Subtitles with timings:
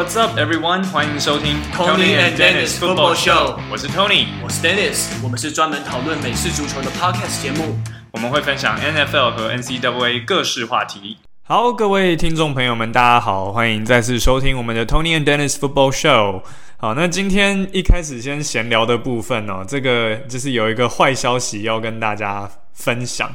[0.00, 0.82] What's up, everyone？
[0.86, 3.58] 欢迎收听 Tony and Dennis Football Show。
[3.70, 5.10] 我是 Tony，我是 Dennis。
[5.22, 7.78] 我们是专门讨论美式足球的 Podcast 节目。
[8.10, 11.18] 我们会分享 NFL 和 NCAA 各式话题。
[11.42, 16.44] 好，各位听众朋友们，大家好，欢迎再次收听我们的 Tony and Dennis Football Show。
[16.78, 23.30] 好，那今天一开始先闲聊的部分哦，这个就是有一个坏消息要跟大家分享。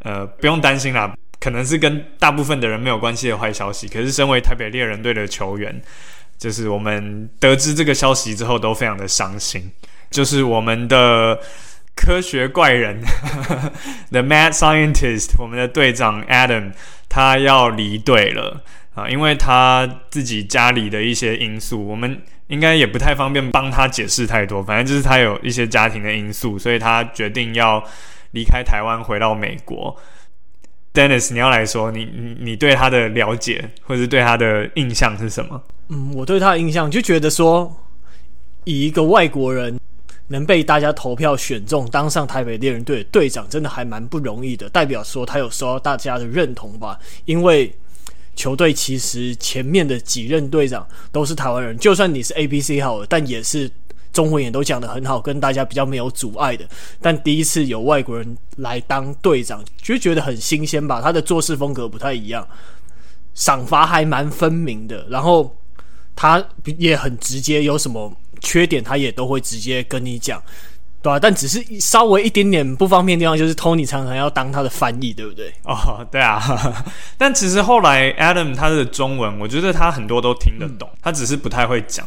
[0.00, 1.14] 呃，不用担心啦。
[1.40, 5.80] 可能是跟大部分的人没有关系的坏消息，可是身为台北猎人队的球员，
[6.38, 9.72] 就是我们得知这个消息之后都非常的伤心。
[10.10, 11.40] 就是我们的
[11.96, 13.00] 科学怪人，
[14.10, 16.72] The Mad Scientist，我们的队长 Adam，
[17.08, 18.62] 他要离队了
[18.94, 24.62] 啊，因为他自己家里的一些因素，我们应该也不太方便帮他解释太多。
[24.62, 27.82] 反正就是他有一些家庭的因素，所以他决定要
[28.32, 29.96] 离开台湾，回到美国。
[30.92, 35.62] Dennis，你要来说，你你你对他的了解，或者对他的印象是什么？
[35.88, 37.74] 嗯，我对他的印象就觉得说，
[38.64, 39.78] 以一个外国人
[40.28, 44.68] 能被大家投票选中当上台北猎人队的队长，真的还蛮不容易的。
[44.70, 46.98] 代表说他有受到大家的认同吧？
[47.24, 47.72] 因为
[48.34, 53.70] 球队其实前面的几任队长都是台湾人，就算你是 ABC 好了，但也是。
[54.12, 56.64] 中文也都讲得很好，跟大家比较没有阻碍的。
[57.00, 61.00] 但第一次有外国人来当队长，就觉得很新鲜吧。
[61.00, 62.46] 他的做事风格不太一样，
[63.34, 65.06] 赏罚还蛮分明的。
[65.08, 65.56] 然后
[66.16, 66.44] 他
[66.78, 70.42] 也很直接，有什么缺点他也都会直接跟你讲，
[71.00, 71.18] 对吧、啊？
[71.20, 75.52] 但只是稍微一点点不方便的地方，就是 Tony 常常要当他的翻译，对不对？
[75.64, 76.42] 哦，对啊。
[77.16, 82.06] 但其实后来 Adam 他的中文，我觉得他很多都听得懂，他只是不太会讲。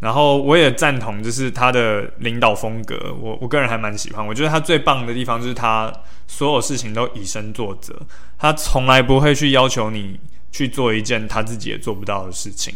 [0.00, 4.26] 然后我也赞同，就是他的领导风格，我我个人还蛮喜欢。
[4.26, 5.92] 我觉得他最棒的地方就是他
[6.26, 7.94] 所有事情都以身作则，
[8.38, 10.18] 他从来不会去要求你
[10.50, 12.74] 去做一件他自己也做不到的事情。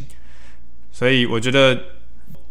[0.92, 1.78] 所以我觉得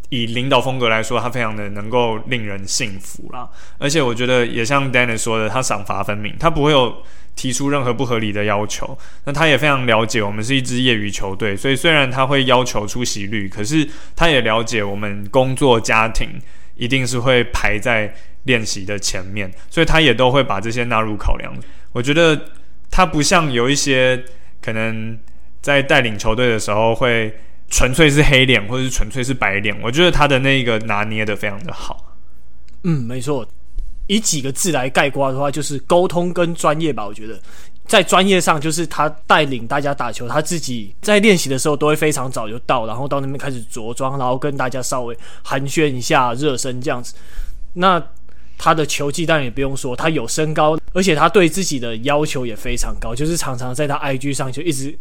[0.08, 3.48] 以领导风格来说，他非常的能够令人信服啦。
[3.78, 7.02] 而且我觉得也像 Dennis 说的，他赏罚分明，他不会有。
[7.36, 16.40] 提出任何不合理的要求，那他也非常了解我们是一支业余球队，所以虽然他会要求出席率，可是他也了解我们工作家庭
[16.76, 18.14] 一定是会排在
[18.44, 21.52] 练习的前面，所以他也都会把这些纳入考量。
[21.92, 22.50] 我觉得
[22.90, 24.24] 他不像有一些
[24.62, 25.18] 可能
[25.60, 27.34] 在带领球队的时候会
[27.68, 32.14] 纯粹是黑脸或者是纯粹是白脸，我觉得他的那个拿捏得非常的好。
[32.84, 33.46] 嗯，没错。
[34.06, 37.06] 以几个字来概括的话，就是沟通跟专业吧。
[37.06, 37.40] 我觉得
[37.86, 47.14] 在专业上，就是他带领大家打球，他自己在练习的时候都会非常早就到，然后到那边开始着装，然后跟大家稍微寒暄一下、热身这样子。
[47.72, 48.02] 那
[48.56, 54.96] 他的球技当然也不用说，他有身高，而且他对自己的要求也非常高，就是常常在他 IG 上就一直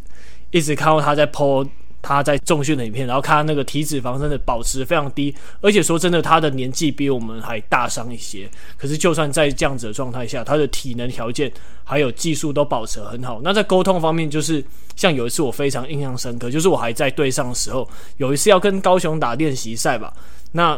[0.51, 1.67] 一直看到他在 po。
[2.03, 8.47] 他在重训的影片，然后看他那个体脂肪真的保持非常低，而且说真的，他的年纪比我们还大上一些。
[8.77, 11.49] 可是就算在这样子的状态下，他的体能条件
[11.83, 13.39] 还有技术都保持很好。
[13.41, 14.63] 那在沟通方面，就是
[14.95, 20.13] 像有一次我非常印象深刻，就是我还在队上的时候，有一次要跟高雄打练习赛吧，
[20.51, 20.77] 那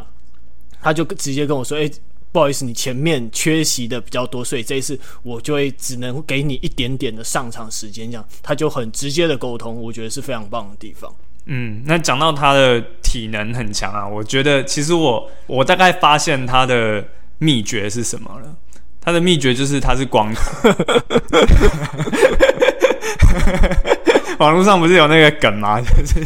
[0.79, 1.91] 他就直接跟我说：“诶。”
[2.35, 11.09] 不好意思，你前面缺席的比较多，所以这一次我就会只能给你一点点的上场时间，这样他就很直接的沟通，我觉得是非常棒的地方。
[11.45, 17.01] 嗯，那讲到他的体能很强啊，我觉得其实我我大概发现他的
[17.37, 18.53] 秘诀是什么了，
[18.99, 20.41] 他的秘诀就是他是光头。
[24.39, 25.79] 网络上不是有那个梗吗？
[25.81, 26.21] 就是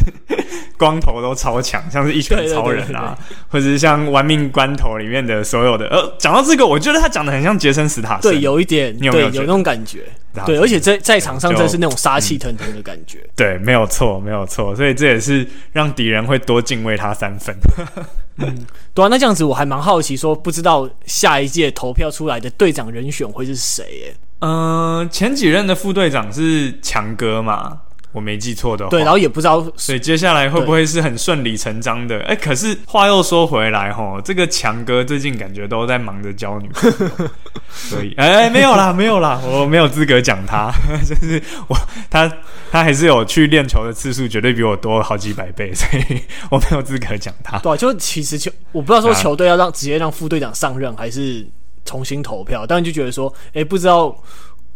[0.76, 3.16] 光头都超强，像是一拳超人啊，
[3.48, 5.86] 或者是像《玩命关头》里面的所有的。
[5.88, 10.04] 呃，讲到这个，我觉得他讲的很像杰森·斯塔森，对，有一点，你有没有，有那种感觉？
[10.46, 13.18] 对，而且在在场上真是那种杀气腾腾的感觉。
[13.18, 14.74] 嗯、对，没有错，没有错。
[14.76, 17.54] 所以这也是让敌人会多敬畏他三分。
[18.38, 23.84] 嗯，对啊，那这样子我还蛮好奇，说不知道下一届投票出来的队长人选会是谁？
[24.04, 24.14] 耶？
[24.38, 27.78] 嗯，前几任的副队长是强哥嘛？
[28.12, 32.20] 我没记错的话，对，然后也不知道，所以接下来会不会是很顺理成章的？
[32.24, 37.28] 哎，可是话又说回来，吼，这个强哥最近感觉都在忙着交女朋友，
[37.70, 40.72] 所以，哎，没有啦，没有啦，我没有资格讲他，
[41.06, 41.76] 就是我
[42.10, 42.30] 他
[42.72, 46.20] 他还是有去练球的次数，绝对比我多好几百倍，所以
[46.50, 47.58] 我没有资格讲他。
[47.58, 51.46] 对，就其实球，我不知道说球队要让、啊、直接让副队长上任，还是
[51.84, 54.16] 重新投票，但就觉得说，哎，不知道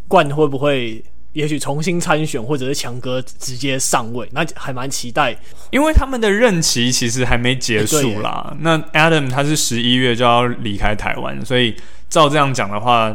[0.07, 1.03] 冠会不会。
[1.35, 5.37] 也许重新参选，或者是强哥直接上位，那还蛮期待。
[5.71, 8.49] 因为他们的任期其实还没结束啦。
[8.53, 11.77] 欸、那 Adam 他是十一月就要离开台湾，所以
[12.09, 13.15] 照这样讲的话，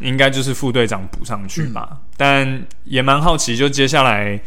[0.00, 1.88] 应该就是副队长补上去吧。
[1.92, 4.40] 嗯、但也蛮好奇，就接下来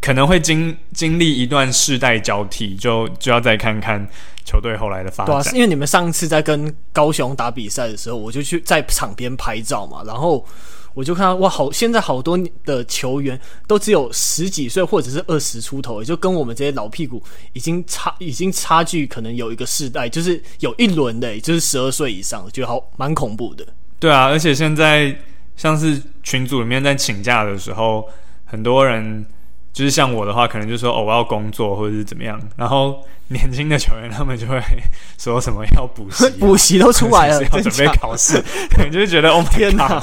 [0.00, 4.06] 可能会经经历一段世代交替，就就要再看看
[4.44, 5.42] 球队后来的发展。
[5.42, 10.46] 对啊，因为你们上次在跟高雄打比赛的时候，我就去在场边拍照嘛，然后
[10.94, 17.20] 我就看到哇，好，现在好多的球员都只有十几岁或者是二十出头，也就跟我们这些老屁股
[17.52, 23.66] 已经差 已经差距可能有一个世代，就是有一轮的，就是十二岁以上，觉得好蛮恐怖的。
[23.98, 25.14] 对啊，而且现在
[25.56, 28.08] 像是群组里面在请假的时候，
[28.44, 29.26] 很多人。
[29.72, 32.40] 就是像我的话，可能就说哦，我要工作或者是怎么样。
[32.56, 34.60] 然后年轻的球员他们就会
[35.18, 40.00] 说什么要补习、啊， 补习都出来了，要准备考试， 可能就是觉得哦天哪，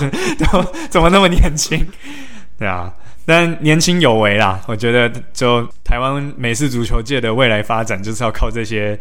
[0.90, 1.86] 怎么那么年轻？
[2.58, 2.94] 对啊，
[3.26, 4.62] 但年轻有为啦。
[4.68, 8.98] 我觉得就台湾美式足球界的未来发展，就是要靠这些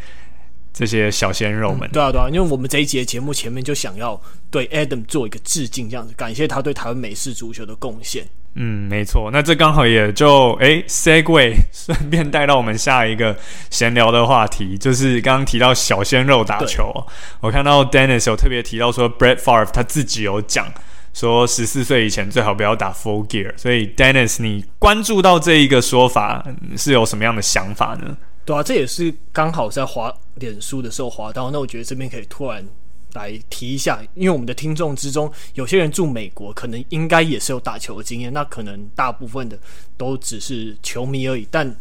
[0.72, 1.93] 这些小鲜肉们、嗯。
[1.93, 4.20] 对啊，对啊，因为我们这一节节目前面就想要
[4.50, 8.26] 对 Adam 做一个致敬，这样子感谢他对台湾美式足球的贡献。
[8.56, 13.37] 嗯，没错，那这刚好也就诶 segue 顺便带到我们下一个
[13.69, 16.93] 闲聊的话题，就是刚刚提到小鲜肉打球。
[17.41, 20.73] 我看到 Dennis 有特别提到说，Brett Favre 他自己有讲
[21.12, 23.53] 说，十四岁以前最好不要打 Full Gear。
[23.56, 26.47] 所以 Dennis，你关注到这一个说法
[26.77, 28.17] 是有什么样的想法呢？
[28.45, 32.65] 对啊，这也是刚好在滑脸书的时候滑到，那我觉得这边可以突然。
[33.14, 38.32] 来提一下，因为我们的听众之中有些人住美国，可能应该也是有打球的经验。
[38.32, 39.58] 那可能大部分的
[39.96, 41.46] 都只是球迷而已。
[41.50, 41.75] 但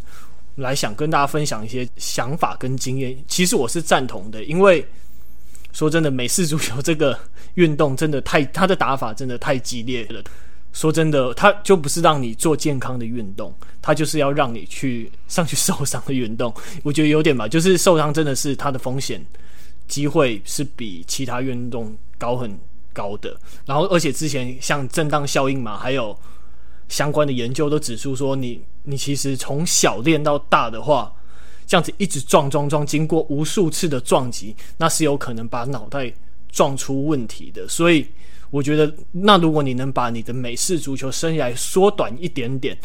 [0.55, 4.43] 来想跟大家分享一些想法跟经验，其实我是赞同的。
[4.43, 4.85] 因为
[5.71, 7.19] 说真的，美式足球这个
[7.55, 10.23] 运动真的太，他的打法真的太激烈了。
[10.71, 16.53] 说真的，他就不是让你做健康的运动，他就是要让你去上去受伤的运动。
[16.83, 19.23] 我觉得有点吧，就是受伤真的是他的风险。
[19.87, 22.57] 机会是比其他运动高很
[22.93, 23.35] 高的，
[23.65, 26.17] 然后而且之前像震荡效应嘛，还有
[26.87, 31.11] 相关的研究都指出说你，你其实从小练到大的话，
[31.65, 36.11] 这样子一直撞撞撞，经过无数次的撞击，那是有可能把脑袋
[36.51, 37.67] 撞出问题的。
[37.67, 38.07] 所以
[38.51, 42.77] 我觉得，那如果你能把你的美式足球生涯缩短一点点，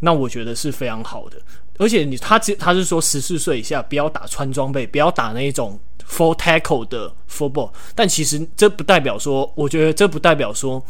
[0.00, 1.40] 那我觉得是非常好的。
[1.82, 5.78] 而且你他他是说十四岁以下不要打穿装备，不要打那一种。
[6.04, 10.84] Full tackle 的 football，但其实这不代表说，我觉得这不代表说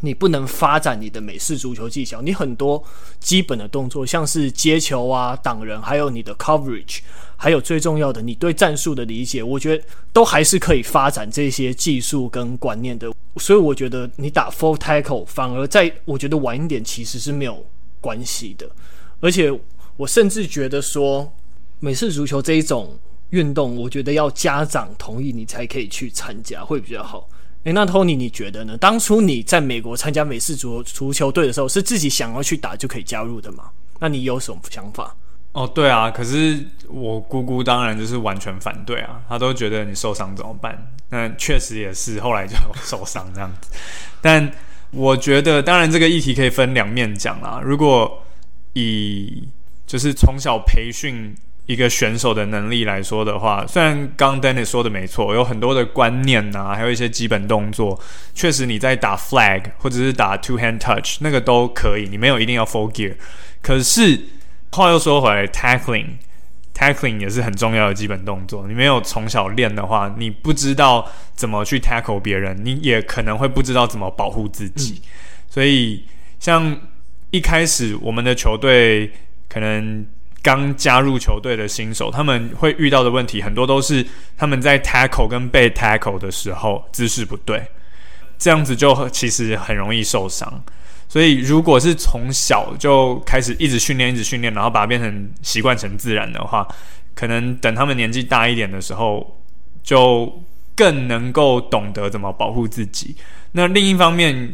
[0.00, 2.22] 你不能发展你的美式足球技巧。
[2.22, 2.82] 你很多
[3.18, 7.00] 基本的动作，像是接球啊、挡人，还有你的 coverage，
[7.36, 13.12] 还有最重要的你对战术的理解，我觉得都还是可以发展这些技术跟观念的。
[13.36, 17.62] 所以我觉得你打 full tackle 反而在我觉得晚一点其实是没有
[18.00, 18.66] 关系的。
[19.20, 19.52] 而且
[20.00, 21.30] 我甚至觉得说
[21.78, 22.98] 美式足球这一种。
[23.30, 27.28] 运动，我觉得要家长同意你才可以去参加，会比较好。
[27.62, 28.76] 诶，那 Tony 你觉得呢？
[28.76, 33.70] 当初你在美国参加美式足足球队的时候，是自己想要去打就可以加入的吗？
[34.00, 35.14] 那你有什么想法？
[35.52, 36.58] 哦，对啊，可是
[36.88, 40.76] 我姑姑当然就是完全反对啊，她都觉得你受伤怎么办？
[41.10, 43.70] 那确实也是，后来就受伤这样子。
[44.20, 44.50] 但
[44.90, 47.60] 我觉得，当然这个议题可以分两面讲啦。
[47.64, 48.20] 如果
[48.72, 49.48] 以
[49.90, 51.34] 就是从小培训。
[51.66, 57.96] 一个选手的能力来说的话，虽然刚 Dennis 说的没错，有很多的观念啊，还有一些基本动作，
[58.34, 63.14] 确实你在打 flag 或者是打 two hand touch 那个都可以，你没有一定要 full gear。
[63.62, 64.20] 可是
[64.72, 66.16] 话又说回来，tackling
[66.74, 74.94] tackling 也是很重要的基本动作，你没有从小练的话，你不知道怎么去 tackle 别人，你也可能会不知道怎么保护自己。
[74.94, 75.08] 嗯、
[75.48, 76.04] 所以
[76.40, 76.76] 像
[77.30, 79.12] 一开始我们的球队
[79.50, 80.06] 可能。
[80.42, 84.02] 刚加入球队的新手，他们会遇到的问题很多都是
[84.38, 87.62] 他们在 tackle 跟被 tackle 的时候姿势不对，
[88.38, 90.64] 这样子就其实很容易受伤。
[91.10, 96.66] 所以如果是从小就开始一直训练、一直训练，然后把它变成习惯成自然的话，
[97.14, 99.42] 可能等他们年纪大一点的时候，
[99.82, 100.42] 就
[100.74, 103.14] 更能够懂得怎么保护自己。
[103.52, 104.50] 那另一方面，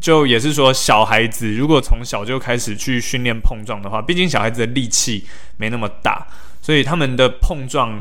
[0.00, 5.26] 就也是说，小孩子如果从小就开始去训练碰撞的话，毕竟小孩子的力气
[5.56, 6.24] 没那么大，
[6.62, 8.00] 所以他们的碰撞，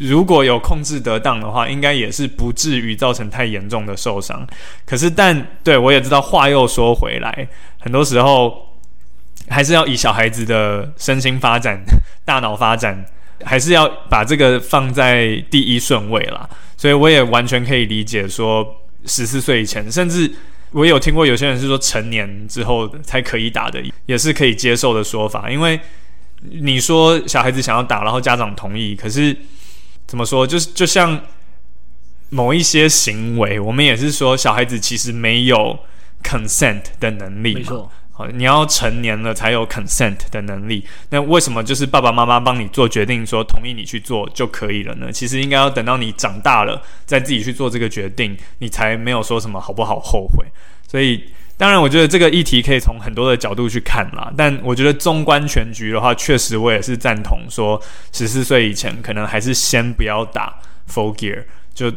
[0.00, 4.46] 如果有控制得当的话，应该也是不至于造成太严重的受伤。
[4.86, 7.48] 可是但，但对我也知道，话又说回来，
[7.80, 8.76] 很多时候
[9.48, 11.82] 还是要以小孩子的身心发展、
[12.24, 13.04] 大脑发展，
[13.44, 16.48] 还是要把这个放在第一顺位啦。
[16.76, 18.76] 所以我也完全可以理解说，
[19.06, 20.32] 十四岁以前，甚至。
[20.72, 25.50] 我有听过有些人是说成年之后才可以打的，也是可以接受的说法。
[25.50, 25.78] 因为
[26.40, 29.36] 你说小孩子想要打，然后家长同意，可是
[30.06, 30.46] 怎么说？
[30.46, 31.20] 就是就像
[32.30, 35.78] 某一些行为，我们也是说小孩子其实没有
[36.22, 37.54] consent 的能力。
[37.54, 37.90] 没错。
[38.14, 40.86] 好，你要成年了才有 consent 的能力。
[41.08, 45.10] 那为什么就是爸爸妈妈帮你做决定，说同意你去做就可以了呢？
[45.10, 50.44] 其实应该要等到你长大了再自己去做这个决定，你才没有说什么好不好后悔。
[50.86, 51.24] 所以，
[51.56, 54.30] 当然，我觉得这个议题可以从很多的角度去看啦。
[54.36, 57.80] 但我觉得纵观全局的话，确实我也是赞同说，
[58.12, 61.42] 十四岁以前可能还是先不要打 full gear，
[61.72, 61.90] 就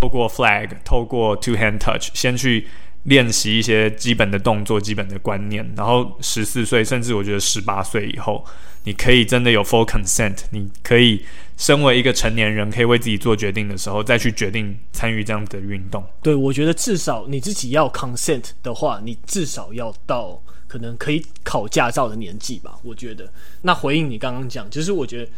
[0.00, 2.68] 透过 flag，透过 two hand touch，先去。
[3.04, 8.44] 练习一些基本的动作、基本的观念，然后十四岁，甚至我觉得十八岁以后，
[8.84, 11.24] 你可以真的有 full consent，你可以
[11.56, 16.04] 身为一个成年人，可以为自己做决定的时候，再去决定参与这样的运动。
[16.22, 22.78] 对，我觉得至少你自己要 consent 的话，你至少要到可能可以考驾照的年纪吧。
[22.82, 23.32] 我觉得。
[23.62, 25.30] 那回应你刚刚讲，就是我觉得，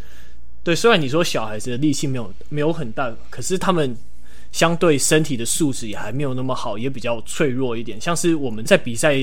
[0.64, 3.96] 对，虽然你说小孩子的力气没有没有很大，可是他们。
[4.52, 8.00] 相对身体的素质也还没有那么好，也比较脆弱一点。
[8.00, 9.14] 像是我们在比赛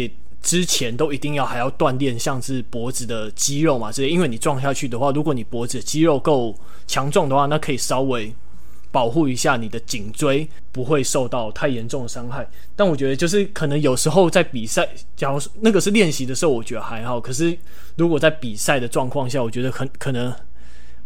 [0.41, 4.09] 之前都一定要还要锻炼，像是脖子的肌肉嘛，这些。
[4.09, 6.55] 因为你撞下去的话，如果你脖子肌肉够
[6.85, 8.33] 强壮的话，那可以稍微
[8.91, 12.47] 保护一下你的颈椎，不会受到太严重的伤害。
[12.75, 17.19] 但我觉得就是可能有时候在比赛，假如那个是练习的时候，我觉得还好。
[17.19, 17.57] 可是
[17.97, 20.33] 如果在比赛的状况下，我觉得很可能。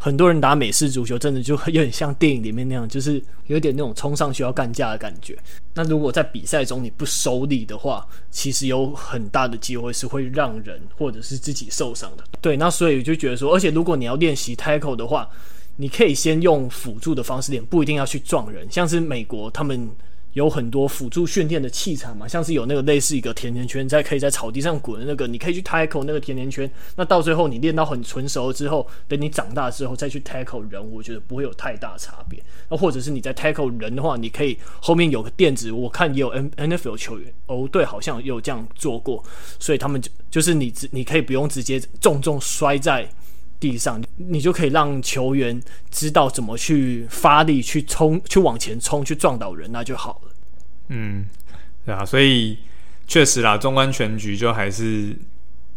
[0.04, 5.38] 很多人打美式足球，真的就有点像电影里面那样，就是有点那种冲上去要干架的感觉。
[5.76, 12.24] 那如果在比赛中你不收力的话，其实有很大的机会是会让人或者是自己受伤的。
[12.42, 15.30] 对，那所以我就觉得说，而且如果你要练习 tackle 的话，
[15.76, 18.68] 你可以先用辅助的方式练，不一定要去撞人。
[18.72, 19.88] 像是美国他们。
[20.34, 26.70] 有很多辅助训练的器材嘛，像是有那个类似一个甜甜圈，在可以在草地上滚的那个，你可以去 tackle 那个甜甜圈。
[26.96, 32.42] 那到最后你练到很纯熟之后，等你长大之后再去 tackle 人，我觉得不会有太大差别。
[32.70, 39.24] 那或者是你在 tackle 人的话，你可以后面有个垫子，我看也有 N NFL 球员哦，对，好像有这样做过，
[39.60, 43.10] 所以他们就就是你只你可以不用直接重重摔在。
[43.62, 50.32] 地上，你就可以让球员知道怎么去发力、去冲、去往前冲、去撞倒人，那就好了。
[50.88, 51.28] 嗯，
[51.86, 52.58] 对啊，所以
[53.08, 55.16] 确实啦，纵观全局，就还是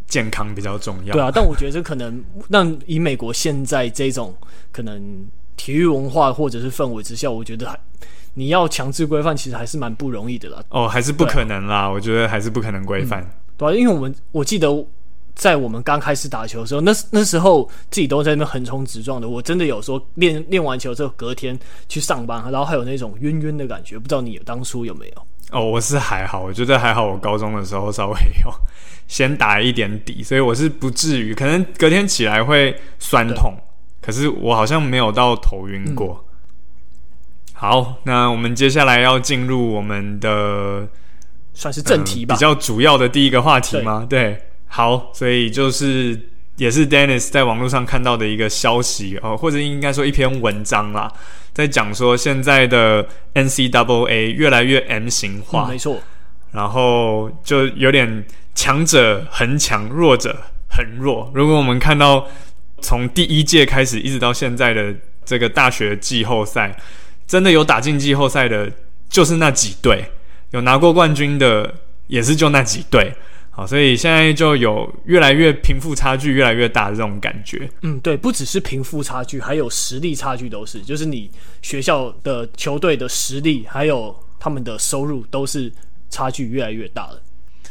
[0.07, 1.12] 健康比较重要。
[1.12, 4.35] 对啊，但我觉得这可能让以美国现在这种
[4.73, 7.79] 可能体育文化或者是氛围之下，我觉得还
[8.33, 10.64] 你要强制规范，其实还是蛮不容易的啦。
[10.71, 13.21] 哦，还是不可能啦，我觉得还是不可能规范。
[13.23, 14.87] 嗯，对啊，因为我们我记得。
[15.35, 19.29] 在我们刚开始打球的时候，那那时候自己都在那边横冲直撞的。
[19.29, 23.99] 我真的有说练练完球之后，隔天去上班，然后还有那种晕晕的感觉。
[23.99, 25.26] 不知道你当初有没有？
[25.50, 27.07] 哦，我是还好，我觉得还好。
[27.07, 28.14] 我高中的时候稍微
[28.45, 28.53] 有
[29.07, 31.35] 先打一点底，所以我是不至于。
[31.35, 33.55] 可能隔天起来会酸痛，
[34.00, 36.25] 可是我好像没有到头晕过。
[36.29, 36.35] 嗯。
[37.53, 40.88] 好，那我们接下来要进入我们的
[41.53, 44.07] 算是正题吧，嗯，比较主要的第一个话题吗？
[44.09, 44.41] 对。
[44.75, 46.21] 对好，所以就是
[46.57, 51.12] 也是 Dennis 在网络上看到的一个消息哦，或者应该说一篇文章啦，
[51.52, 56.02] 在讲说现在的 NCAA 越来越 M 型化，嗯、没错，
[56.50, 60.37] 然后就有点强者恒强，弱者
[60.71, 61.31] 恒弱。
[61.33, 62.26] 如果我们看到
[62.81, 64.93] 从第一届开始一直到现在的
[65.25, 66.76] 这个大学季后赛，
[67.26, 68.71] 真的有打进季后赛的，
[69.09, 70.04] 就是那几队，
[70.50, 71.75] 有拿过冠军的，
[72.09, 73.14] 也是就那几队。
[73.57, 77.71] 好，所以现在就有越来越贫富差距越来越大的这种感觉。
[77.83, 81.31] 嗯，对，不只是贫富差距，还有实力差距，都是，就是你
[81.63, 85.73] 学校的球队的实力，还有他们的收入，都是
[86.11, 87.23] 差距越来越大的。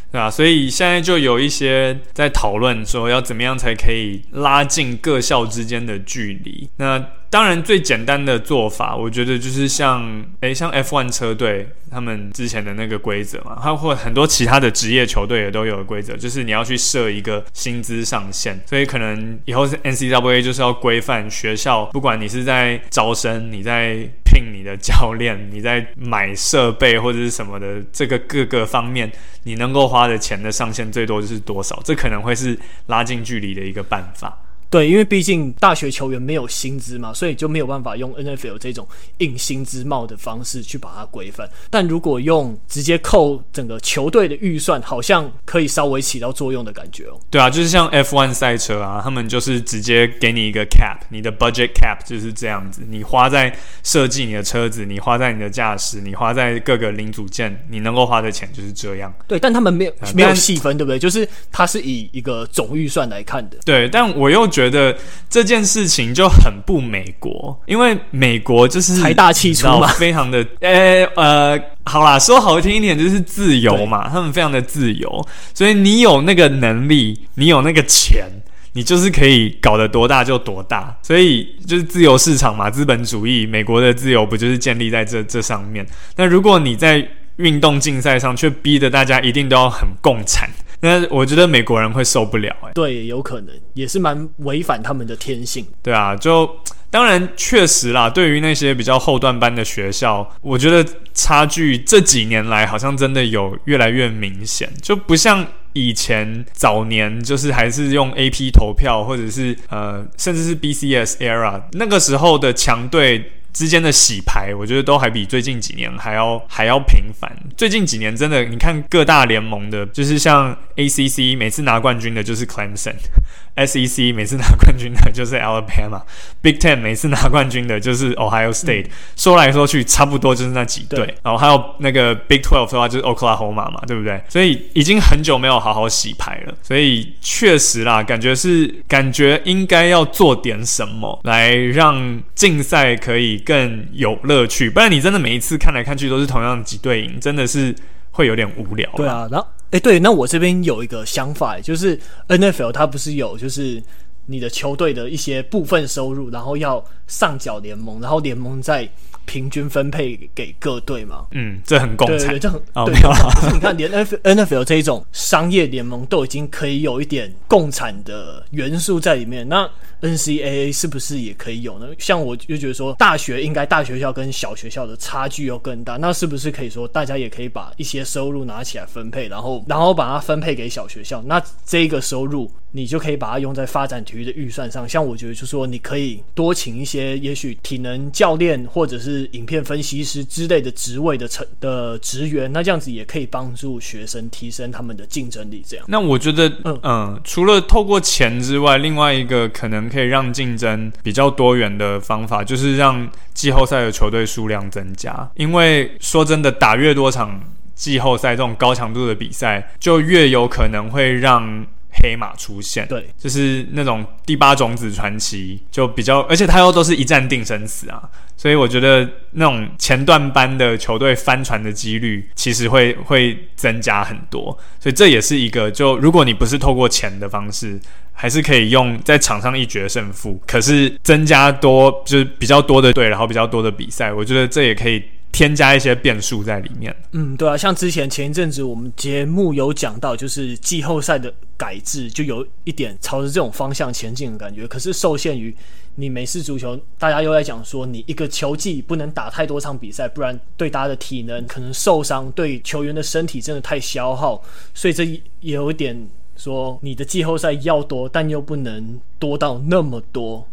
[0.10, 6.70] 对啊，所以现在就有一些在讨论说，要怎么样才可以拉近各校之间的距离。
[6.78, 18.62] 那当然，最简单的做法，我觉得就是像，诶，像 F1 车队他们之前的那个规则嘛，还或很多其他的职业球队也都有规则，就是你要去设一个薪资上限。
[18.68, 29.12] 所以可能以后是 NCAA 就是要规范学校，不管你是在招生，你在聘你的教练， 你在买设备或者是什么的，这个各个方面，
[29.46, 31.82] 你能够花的钱的上限最多就是多少？
[31.84, 34.38] 这可能会是拉近距离的一个办法。
[34.74, 38.88] 对，因为毕竟大学球员没有薪资嘛，所以就没有办法用 NFL 这种
[39.20, 41.48] 硬薪资帽的方式去把它规范。
[41.70, 47.20] 但如果用直接扣整个球队的预算，好像可以稍微起到作用的感觉哦。
[47.30, 59.14] 对啊，就是像 F1 赛车啊，他们就是直接给你一个 cap，你的 budget cap 就是这样子，你花在设计你的车子，你花在你的驾驶，你花在各个零组件，你能够花的钱就是这样。
[59.28, 60.98] 对，但他们没有没有细分，对不对？
[60.98, 63.58] 就是它是以一个总预算来看的。
[63.64, 64.96] 对，但我又觉觉得
[65.30, 78.26] 这件事情就很不美国，因为美国就是财大气粗嘛，非常的，呃、欸、呃，好啦，说好听一点就是自由嘛，他们非常的自由，所以你有那个能力，你有那个钱，
[78.74, 85.86] 你就是可以搞得多大就多大，所以就是自由市场嘛，资本主义，美国的自由不就是建立在这这上面？
[86.16, 90.50] 那如果你在运动竞赛上却逼得大家一定都要很共产。
[90.84, 95.66] 那我觉得美国人会受不了，哎，对，有可能也是蛮违反他们的天性。
[95.82, 96.58] 对啊，就
[96.90, 113.32] 当然确实啦，对于那些比较后段班的学校，我觉得差距这几年来好像真的有越来越明显，就不像以前早年，就是还是用 AP 投票，或者是呃，甚至是 BCS era 那个时候的强队。
[113.54, 117.32] 之间的洗牌，我觉得都还比最近几年还要还要频繁。
[117.56, 128.90] 最近几年真的，你看各大联盟的，就是像 ACC 每次拿冠军的就是 Clemson，SEC 每次拿冠军的就是 Alabama，Big Ten 每次拿冠军的就是 Ohio State，嗯。
[129.16, 131.14] 说来说去，差不多就是那几队。
[131.22, 134.20] 然后还有那个 Big Twelve 的话，就是 Oklahoma 嘛，对不对？
[134.28, 136.56] 所以已经很久没有好好洗牌了。
[136.64, 143.43] 所以确实啦，感觉是感觉应该要做点什么来让竞赛可以。
[143.46, 147.76] 更有乐趣，不然你真的每一次看来看去都是同样几队赢，真的是
[148.12, 148.90] 会有点无聊。
[148.96, 153.82] 对啊，然后哎，对，那我这边有一个想法，就是 NFL 它不是有就是
[154.26, 158.88] 你的球队的一些部分收入，然后要上缴联盟，然后联盟在
[159.26, 161.26] 平均分配给各队嘛？
[161.32, 162.96] 嗯，这很共产，这很、哦、对。
[162.96, 164.06] 就是你看，连 N
[164.38, 169.70] NFL 这一种商业联盟都已经可以有一点共产的元素在里面，那。
[170.04, 171.88] NCAA 是不是也可以有呢？
[171.98, 181.22] 像我就觉得说，大学应该大学校跟小学校的差距又更大，那是不是可以说大家也可以把一些收入拿起来分配，然后然后把它分配给小学校？
[181.22, 184.88] 那这个收入你就可以把它用在发展体育的预算上。
[184.88, 195.64] 像我觉得就是说，你可以多请一些也许体能教练或者是影片分析师之类的职位的成的职员，那这样子也可以帮助学生提升他们的竞争力。
[195.66, 195.86] 这样。
[195.88, 199.84] 那我觉得，嗯嗯，除了透过钱之外，另外一个可能。
[199.94, 205.30] 可以让竞争比较多元的方法，就是让季后赛的球队数量增加。
[205.36, 207.40] 因为说真的，打越多场
[207.76, 211.64] 季后赛这种高强度的比赛，就越有可能会让
[212.02, 212.88] 黑马出现。
[212.88, 218.02] 对，就是那种第八种子传奇，就比较，而且他又都是一战定生死啊。
[218.36, 224.58] 所以我觉得那种前段班的球队翻船的几率，其实会会增加很多。
[224.80, 227.80] 所以这也是一个，就如果你不是透过钱的方式。
[228.16, 235.04] 还是可以用在场上一决胜负，可是增加多就是比较多的队，然后比较多的比赛，我觉得这也可以
[235.34, 236.96] 添加一些变数在里面。
[237.12, 244.66] 嗯，对啊，像之前前一阵子我们节目有讲到，就是季后赛的改制，就有一点朝着这种方向前进的感觉。
[244.66, 245.54] 可是受限于
[245.96, 254.42] 你美式足球，大家又在讲说，你一个球季不能打太多场比赛，不然对大家的体能可能受伤，对球员的身体真的太消耗，
[254.74, 255.04] 所以这
[255.42, 256.08] 也有一点。
[256.36, 260.46] 说你的季后赛要多，但又不能多到那么多，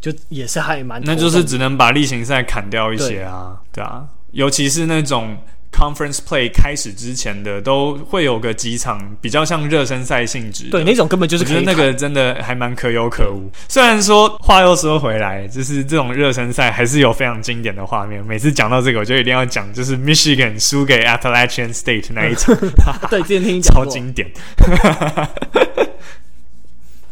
[0.00, 5.36] 就也是还蛮，那就是只能把例行赛砍掉一些啊，对，对啊，尤其是那种。
[5.70, 13.48] Conference Play 开始之前的都会有个几场比较像热身赛性质，对，那种根本就是可以，我觉得那个真的还蛮可有可无。
[13.68, 18.24] 虽然说话又说回来，就是这种热身赛还是有非常经典的画面。
[18.26, 22.56] 每次讲到这个，我就一定要讲，就是 Michigan 输给 Appalachian State 那一场，
[23.08, 24.28] 对，之前听你讲超经典。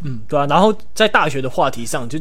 [0.02, 0.46] 嗯，对啊。
[0.48, 2.18] 然后在大学的话题上就。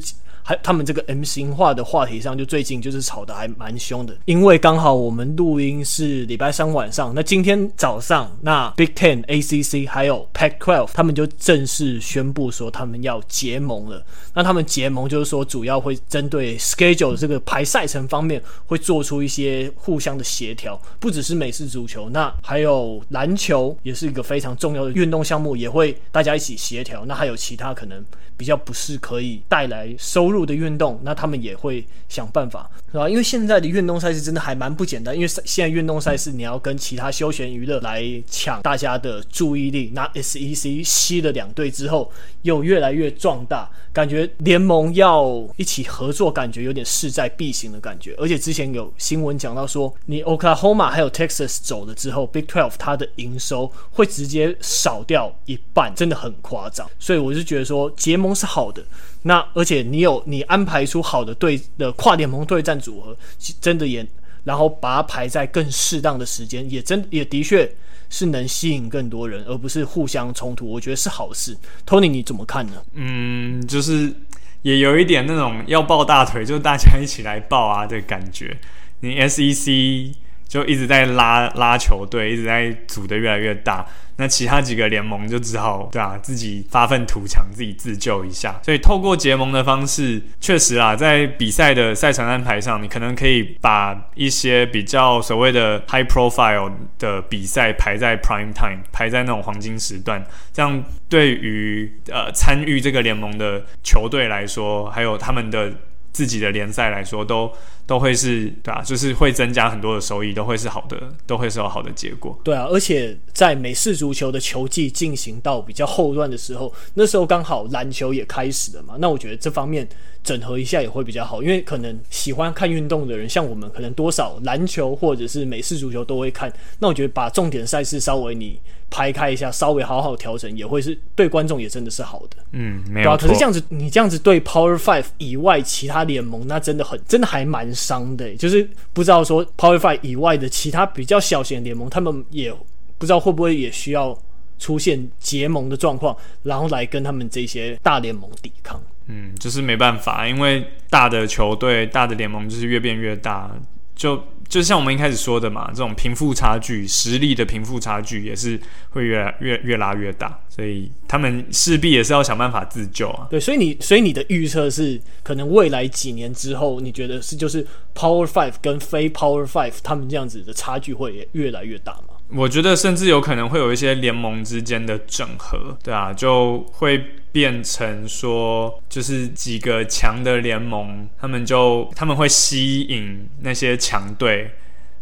[0.47, 4.15] 还他们这个 M 型化的话题上，就最近就是吵得还蛮凶的。
[4.25, 14.05] 因为刚好我们录音是礼拜三晚上，那今天早上，那 Big Ten、ACC 还有 Pac-12，他们就正式宣布说他们要结盟了。
[14.35, 20.79] 那他们结盟就是说，主要会针对 schedule 这个排赛程方面，会做出一些互相的协调。
[20.99, 27.03] 不只是美式足球，那还有篮球也是一个非常重要的运动项目，也会大家一起协调。
[27.03, 28.05] 那还有其他可能
[28.37, 30.34] 比较不是可以带来收入。
[30.35, 33.07] 入的运动，那他们也会想办法，是吧？
[33.09, 39.91] 因为现在的运动赛事真的还蛮不简单，因为现在运动赛事你要跟其他休闲娱乐来抢大家的注意力。
[39.93, 48.13] 那 SEC 吸了两队之后，又越来越壮大，感觉联盟要一起合作，感觉有点势在必行的感觉。
[48.17, 56.89] 而且之前有新闻讲到说，你 Oklahoma 还有 Texas 走了之后，Big Twelve 它的营收会直接少掉一半，真的很夸张。
[56.99, 58.83] 所以我就觉得说结盟是好的。
[59.27, 63.17] 那而且你有你安排出好的队的跨联盟对战组合，
[63.59, 64.05] 真的也
[64.43, 67.67] 然后把它排在更适当的时间，也真也的确
[68.07, 70.69] 是能吸引更多人，而不是互相冲突。
[70.69, 71.57] 我觉得是好事。
[71.87, 72.73] Tony，你怎么看呢？
[72.93, 74.13] 嗯，就是
[74.61, 78.55] 也有一点那种要抱大腿，就大家一起来抱啊的感觉。
[78.99, 80.13] 你 SEC
[80.47, 83.85] 就一直在拉拉球队，一直在组的越来越大。
[84.17, 88.57] 那其他几个联盟就只好对啊，自己发愤图强，自己自救一下。
[88.63, 100.25] 所以透过结盟的方式，确实啊，在比赛的赛程安排上，你可能可以把一些比较所谓的 high profile 的比赛排在 prime time，排在那种黄金时段。
[100.53, 105.73] 这样对于呃参与这个联盟的球队来说，还有他们的
[106.15, 107.51] 自己的联赛来说，都。
[107.87, 110.97] 都会是对啊，就是会增加很多的收益，都会是好的，
[111.27, 112.35] 都会是有好的结果。
[112.43, 118.95] 对啊，而且在美式足球的球技进行到比较后段的时候，那时候刚好篮球也开始了嘛。
[118.97, 119.87] 那我觉得这方面
[120.25, 126.51] 整合一下也会比较好，因为可能喜欢看运动的人，像我们可能多少篮球或者是美式足球都会看。
[126.79, 128.59] 那我觉得把重点赛事稍微你
[128.89, 132.37] 排开一下，稍微好好调整，也会是对观众也真的是好的。
[132.51, 137.75] 嗯，没有啊，可是这样子，你这样子对 Power Five 以外其他联盟，那真的很，真的还蛮。
[137.75, 142.49] 伤的，就是不知道说 Power Five 以外的其他比较小型联盟，他们也
[142.97, 144.17] 不知道会不会也需要
[144.59, 148.81] 出现结盟的状况，然后来跟他们这些大联盟抵抗。
[149.07, 153.51] 嗯，就是没办法，因为大的球队、大的联盟就是越变越大，
[153.95, 154.21] 就。
[154.47, 158.57] 就像我们一开始说的嘛，这种贫富差距、实力的贫富差距也是
[158.91, 163.25] 会越来越越拉越大，所以他们势必也是要想办法自救啊。
[163.27, 167.65] 对，所以你所以你的预测是，可能未来几年之后，你觉得是就是
[167.95, 172.13] Power Five 跟非 Power Five 他们这样子的差距会越来越大吗？
[172.29, 177.03] 我觉得甚至有可能会有一些联盟之间的整合，对啊，就会
[177.35, 184.49] 变成说，就是几个强的联盟，他们就他们会吸引那些强队，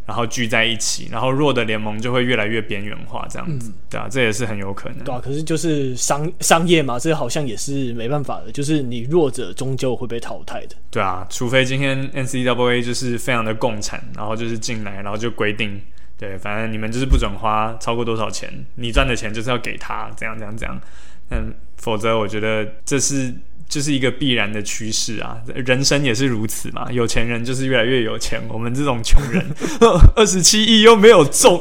[0.08, 5.04] 然后聚在一起，然后弱的联盟就会越来越边缘化，这样子，嗯、对啊，这也是很有可能。
[5.04, 10.76] 对啊，可是就是商商业嘛，这好像也是没办法的，就是你弱者终究会被淘汰的。
[10.90, 15.80] 对啊，除非今天 N C W A 就是非常的共产，然后就是进来，然后就规定。
[16.18, 20.82] 对，反正你们就是不准花超过多少钱，你赚的钱就是要给他，这样这样这样。
[21.30, 23.34] 嗯，否则我觉得这是
[23.68, 26.92] 就是一个必然的趋势啊，人生也是如此嘛。
[26.92, 29.44] 有钱人就是越来越有钱，我们这种穷人，
[30.16, 31.60] 二十七亿又没有中，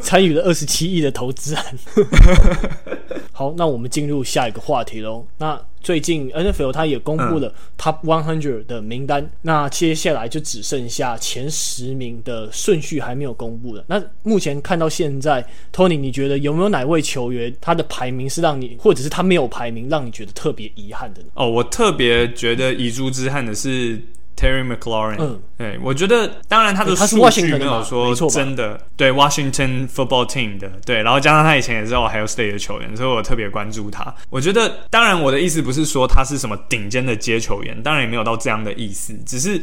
[0.00, 1.64] 参与了二十七亿的投资案。
[3.32, 5.26] 好，那我们进入下一个话题喽。
[5.38, 13.84] 那最近 NFL 他也公布了 Top One Hundred 的名单，嗯、那接下来就只剩下前十名的顺序还没有公布了。
[13.86, 21.28] 那目前看到现在，Tony，你觉得有没有哪位球员他的排名是让你，或者是他没有排名让你觉得特别遗憾的呢？
[21.34, 24.02] 哦，我特别觉得遗珠之憾的是。
[24.38, 34.14] Terry McLaurin，嗯，对，我觉得当然他的数据没有说真的，对 Washington Football Team 的，对，然后加上他以前也是 Ohio State 的球员，所以我特别关注他。
[34.30, 39.60] 我觉得，当然我的意思不是说他是什么顶尖的接球员，当然也没有到这样的意思，只是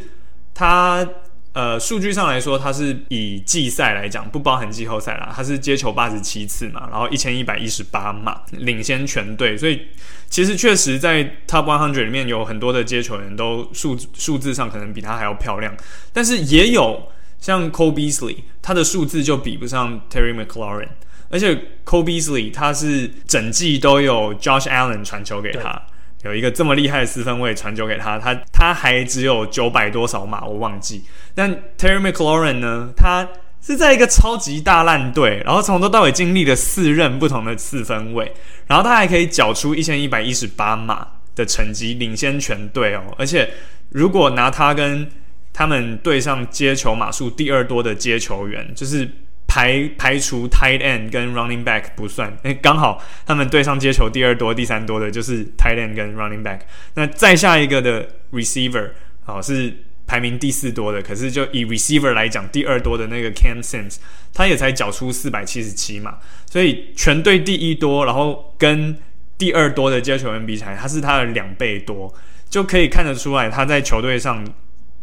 [0.53, 1.07] 他。
[1.56, 5.32] 呃，数据上来说，他是以季赛来讲，不包含季后赛啦。
[5.34, 9.58] 他是接球八十七次嘛，然后一千一百一十八码，领先全队。
[9.58, 9.84] 所以
[10.30, 15.74] 其实确实在 Top One Hundred 里面有很多的接球员都数数字上可能比他还要漂亮，
[16.12, 20.89] 但是也有像 Cole Beasley，他的数字就比不上 Terry McLaurin，
[21.30, 25.84] 而且 Cole Beasley 他是整季都有 Josh Allen 传球给他。
[26.25, 31.03] 有一个这么厉害的四分卫传球给他，他他还只有九百多少码，我忘记。
[31.35, 32.89] 但 Terry McLaurin 呢？
[32.97, 33.27] 他
[33.61, 38.33] 是在一个超级大烂队，然后从头到尾经历了四任不同的四分卫，
[38.65, 43.01] 然后他还可以缴出一千一百一十八码的成绩，领先全队哦。
[43.19, 43.47] 而且
[43.89, 45.07] 如果拿他跟
[45.53, 49.07] 他们队上接球码数第二多的接球员，就是。
[49.47, 56.60] 排排除 tight end 跟 running back 不算，诶、欸，刚好他们队上接球第二多、第三多的就是 tight end 跟 running back。
[56.95, 58.91] 那再下一个的 receiver
[59.23, 59.73] 好、哦、是
[60.05, 63.97] 排名第四多的，可是就以 receiver 来讲，第二多的那个 Cam Sims，
[64.34, 68.97] 他也才缴出四百七十七嘛，所以全队第一多，然后跟
[69.38, 72.13] 第二多的接球员比起来，他是他的两倍多，
[72.49, 74.43] 就可以看得出来他在球队上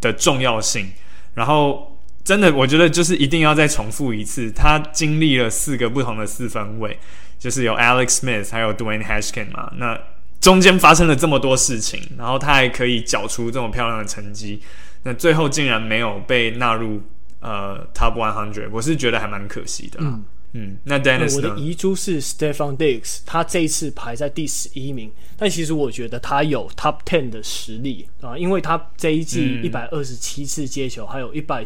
[0.01, 0.91] 的重要性，
[1.35, 1.89] 然后。
[2.25, 4.49] 真的，我觉得就是一定要再重复一次。
[4.53, 6.97] 他经历了四个不同的四分位，
[7.37, 9.73] 就是有 Alex Smith，还有 Dwayne Haskins 嘛。
[9.77, 10.01] 那
[10.41, 14.61] 中间发生了这么多事情，然后他还可以缴出这么漂亮的成绩，
[15.03, 17.03] 那最后竟然没有被纳入
[17.41, 19.99] 呃 Top One Hundred，我是觉得还蛮可惜的。
[20.01, 21.35] 嗯嗯，那 Dennis？
[21.35, 31.65] 我的遗珠是 Stefan Diggs，他这一次排在第十一名，但其实我觉得他有 Top Ten 的实力啊，因为他这一季一百二十七次接球，嗯、还有一百。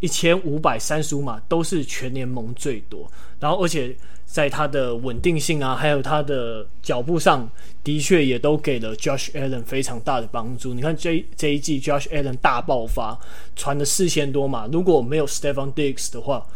[0.00, 3.94] 一千五百三十五码都是全联盟最多，然后而且
[4.26, 7.48] 在他的稳定性啊，还有他的脚步上
[7.82, 10.74] 的确也都给了 Josh Allen 非常大的帮助。
[10.74, 13.18] 你看这这一季 Josh Allen 大爆发，
[13.56, 16.46] 传了四千多码，如果没有 Stefon Diggs 的话。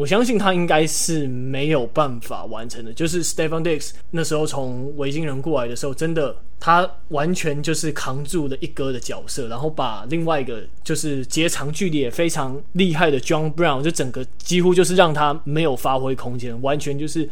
[0.00, 2.90] 我相信他应该是没有办法完成的。
[2.90, 17.28] 就是 Stephen Dix 那时候从维京人过来的时候，真的他完全就是扛住了一哥的角色，然后把另外一个就是截长距离也非常厉害的 John Brown，就整个几乎就是让他没有发挥空间，完全就是。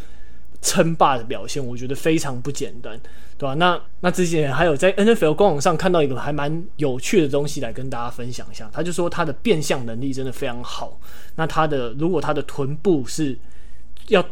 [0.60, 3.00] 称霸的表现，我觉得非常不简单，
[3.38, 3.54] 对吧？
[3.54, 11.00] 那那之前还有在 NFL 官网上看到一个还蛮有趣的东西来跟大家分享一下，他就说他的变向能力真的非常好。
[11.36, 13.38] 那他的如果他的臀部是
[14.08, 14.24] 要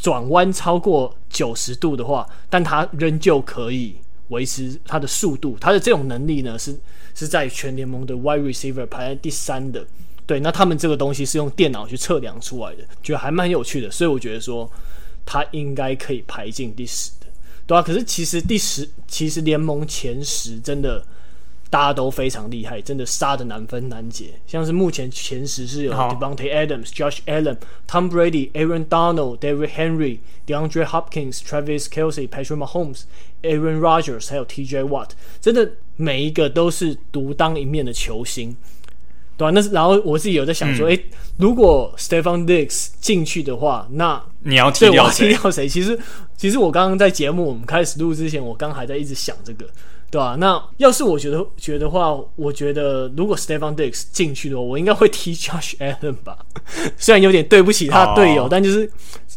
[0.00, 3.96] 转弯超过九十度的话，但他仍旧可以
[4.28, 6.78] 维持他的速度，他的这种能力呢是
[7.14, 9.84] 是在全联盟的 wide receiver 排在第三的。
[10.24, 14.70] 对，那他们这个东西是用电脑去测量出来的，觉得还蛮有趣的，所以我觉得说。
[15.24, 17.26] 他应该可以排进第十的，
[17.66, 17.82] 对啊。
[17.82, 21.04] 可是其实第十，其实联盟前十真的
[21.70, 24.34] 大家都非常厉害，真的杀的难分难解。
[24.46, 27.56] 像是目前前十是有 Devonte Adams、Josh Allen、
[27.88, 33.04] Tom Brady、Aaron Donald、David Henry、DeAndre Hopkins、Travis Kelsey、Patrick Mahomes、
[33.42, 38.54] Aaron Rodgers，还有 TJ Watt，真的每一个都是独当一面的球星。
[39.42, 41.02] 对啊，那是然后我自己有在想说，诶、嗯，
[41.38, 45.32] 如果 Stefan Diggs 进去的话，那你要踢掉谁？
[45.32, 45.68] 踢掉谁？
[45.68, 45.98] 其实，
[46.36, 49.66] 其实我刚刚在节目我们开始录之前，我刚还在一直想这个，
[50.10, 50.36] 对吧、啊？
[50.38, 56.38] 那要是我觉得觉得话，我觉得如果 Stefan Diggs 进去的话，我应该会踢 Josh Allen 吧。
[56.96, 58.88] 虽然有点对不起他队友，哦、但就是。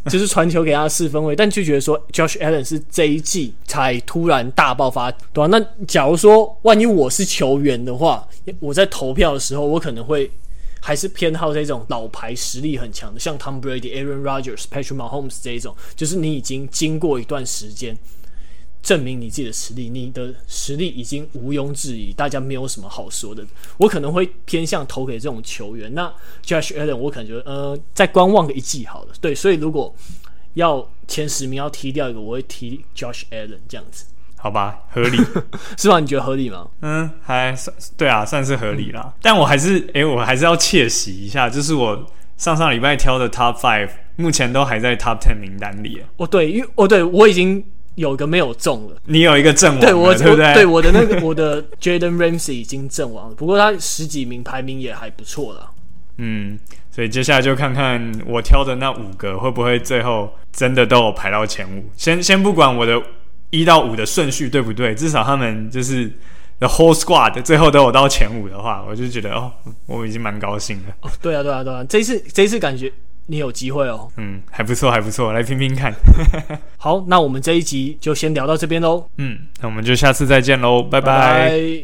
[0.10, 8.28] 就是传球给他四分位，但就觉得说 Josh Allen 是这一季才突然大爆发，对吧、那假如说万一我是球员的话，
[8.60, 10.30] 我在投票的时候，我可能会
[10.80, 17.98] 还是偏好这种老牌实力很强的，像 Tom Brady、Aaron Rodgers、Patrick Mahomes 这一种，就是你已经经过一段时间。
[18.86, 23.44] 证明你自己的实力，你的实力已经毋庸置疑，大家没有什么好说的。
[23.78, 25.92] 我可能会偏向投给这种球员。
[25.96, 26.08] 那
[26.46, 29.08] Josh Allen，我可能觉得，呃，再观望个一季好了。
[29.20, 29.92] 对，所以如果
[30.54, 34.06] 要前十名要踢掉一个，我会踢 Josh Allen 这样子。
[34.38, 35.18] 好吧，合理
[35.80, 36.00] 是吧？
[36.00, 36.68] 你觉得合理吗？
[36.82, 39.02] 嗯，还算对啊，算是合理啦。
[39.04, 42.06] 嗯、但我还是，诶、欸，我还是要窃喜一下，就是我
[42.38, 46.04] 上上礼拜挑的 Top Five，目前都还在 Top Ten 名单里。
[46.18, 47.66] 哦，对，因为哦，对我已经。
[47.96, 50.54] 有一个没有中了，你有一个阵亡，对我对不对？
[50.54, 55.72] 对我的那个 我的 Jaden Ramsey 已经阵亡了，不过他十几名排名也还不错了。
[56.18, 56.58] 嗯，
[56.92, 61.84] 所以接下来就看看我挑的那五个会不会最后真的都有排到前五。
[61.98, 63.02] 先先不管我的
[63.50, 66.10] 一到五的顺序对不对，至少他们就是
[66.60, 69.52] The whole squad 最后都有到前五的话，我就觉得哦，
[69.88, 70.96] 我已经蛮高兴了。
[71.02, 72.92] 哦，对啊，对啊，对啊，这一次这一次感觉。
[73.28, 75.94] 你有机会哦，嗯，还不错，还不错，来拼拼看。
[76.78, 79.08] 好，那我们这一集就先聊到这边喽。
[79.18, 81.08] 嗯，那我们就下次再见喽，拜拜。
[81.08, 81.84] 拜拜。